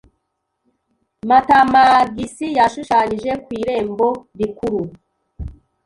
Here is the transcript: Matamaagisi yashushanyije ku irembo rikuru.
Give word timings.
Matamaagisi 1.29 2.45
yashushanyije 2.57 3.31
ku 3.43 3.49
irembo 3.61 4.07
rikuru. 4.39 4.81